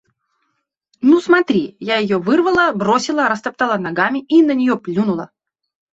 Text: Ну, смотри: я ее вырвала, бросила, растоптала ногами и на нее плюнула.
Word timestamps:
Ну, 1.09 1.19
смотри: 1.21 1.77
я 1.79 1.97
ее 1.97 2.17
вырвала, 2.17 2.71
бросила, 2.71 3.27
растоптала 3.29 3.77
ногами 3.77 4.25
и 4.27 4.41
на 4.41 4.55
нее 4.55 4.79
плюнула. 4.79 5.29